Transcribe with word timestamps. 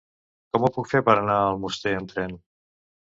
Com 0.55 0.63
ho 0.67 0.69
puc 0.77 0.87
fer 0.93 1.01
per 1.09 1.13
anar 1.17 1.35
a 1.41 1.43
Almoster 1.51 1.91
amb 1.99 2.15
tren? 2.15 2.33